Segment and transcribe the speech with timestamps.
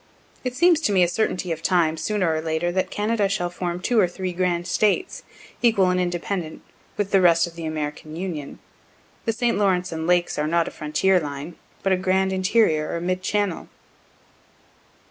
[0.43, 3.79] (It seems to me a certainty of time, sooner or later, that Canada shall form
[3.79, 5.21] two or three grand States,
[5.61, 6.63] equal and independent,
[6.97, 8.57] with the rest of the American Union.
[9.25, 9.59] The St.
[9.59, 11.53] Lawrence and lakes are not for a frontier line,
[11.83, 13.67] but a grand interior or mid channel.)